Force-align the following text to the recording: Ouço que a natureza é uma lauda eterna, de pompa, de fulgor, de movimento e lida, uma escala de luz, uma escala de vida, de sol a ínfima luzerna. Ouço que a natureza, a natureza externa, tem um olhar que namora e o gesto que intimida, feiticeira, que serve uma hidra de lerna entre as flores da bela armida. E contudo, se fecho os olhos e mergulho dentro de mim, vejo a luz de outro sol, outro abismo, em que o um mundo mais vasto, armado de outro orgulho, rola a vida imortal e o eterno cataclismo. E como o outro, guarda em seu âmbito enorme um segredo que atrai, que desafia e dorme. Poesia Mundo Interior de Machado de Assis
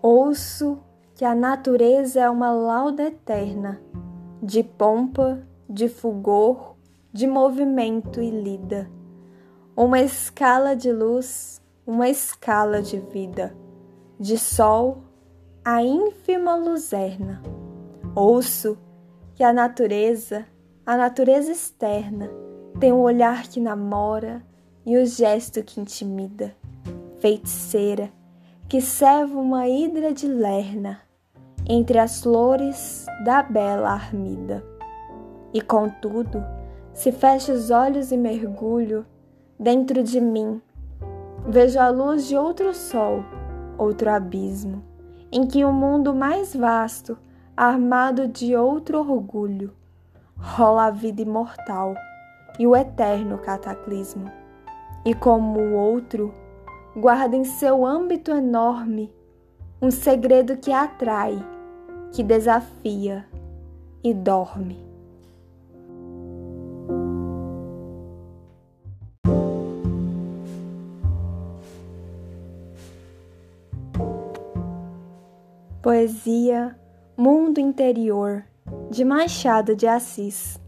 Ouço 0.00 0.78
que 1.16 1.24
a 1.24 1.34
natureza 1.34 2.20
é 2.20 2.30
uma 2.30 2.52
lauda 2.52 3.02
eterna, 3.02 3.80
de 4.40 4.62
pompa, 4.62 5.42
de 5.68 5.88
fulgor, 5.88 6.76
de 7.12 7.26
movimento 7.26 8.22
e 8.22 8.30
lida, 8.30 8.88
uma 9.76 10.00
escala 10.00 10.76
de 10.76 10.92
luz, 10.92 11.60
uma 11.84 12.08
escala 12.08 12.80
de 12.80 13.00
vida, 13.00 13.56
de 14.20 14.38
sol 14.38 15.02
a 15.64 15.82
ínfima 15.82 16.54
luzerna. 16.54 17.42
Ouço 18.14 18.78
que 19.34 19.42
a 19.42 19.52
natureza, 19.52 20.46
a 20.86 20.96
natureza 20.96 21.50
externa, 21.50 22.30
tem 22.78 22.92
um 22.92 23.00
olhar 23.00 23.48
que 23.48 23.60
namora 23.60 24.46
e 24.86 24.96
o 24.96 25.04
gesto 25.04 25.62
que 25.64 25.80
intimida, 25.80 26.54
feiticeira, 27.18 28.12
que 28.68 28.82
serve 28.82 29.34
uma 29.34 29.66
hidra 29.66 30.12
de 30.12 30.28
lerna 30.28 31.00
entre 31.66 31.98
as 31.98 32.22
flores 32.22 33.06
da 33.24 33.42
bela 33.42 33.92
armida. 33.92 34.62
E 35.54 35.60
contudo, 35.62 36.44
se 36.92 37.10
fecho 37.10 37.50
os 37.52 37.70
olhos 37.70 38.12
e 38.12 38.16
mergulho 38.16 39.06
dentro 39.58 40.02
de 40.02 40.20
mim, 40.20 40.60
vejo 41.46 41.80
a 41.80 41.88
luz 41.88 42.28
de 42.28 42.36
outro 42.36 42.74
sol, 42.74 43.24
outro 43.78 44.10
abismo, 44.10 44.84
em 45.32 45.46
que 45.46 45.64
o 45.64 45.68
um 45.68 45.72
mundo 45.72 46.14
mais 46.14 46.54
vasto, 46.54 47.16
armado 47.56 48.28
de 48.28 48.54
outro 48.54 48.98
orgulho, 48.98 49.72
rola 50.36 50.88
a 50.88 50.90
vida 50.90 51.22
imortal 51.22 51.94
e 52.58 52.66
o 52.66 52.76
eterno 52.76 53.38
cataclismo. 53.38 54.30
E 55.06 55.14
como 55.14 55.58
o 55.58 55.72
outro, 55.72 56.34
guarda 56.96 57.36
em 57.36 57.44
seu 57.44 57.84
âmbito 57.84 58.30
enorme 58.30 59.12
um 59.80 59.90
segredo 59.90 60.56
que 60.56 60.72
atrai, 60.72 61.38
que 62.12 62.22
desafia 62.22 63.24
e 64.02 64.12
dorme. 64.12 64.88
Poesia 75.80 76.76
Mundo 77.16 77.58
Interior 77.60 78.44
de 78.90 79.04
Machado 79.04 79.74
de 79.74 79.86
Assis 79.86 80.60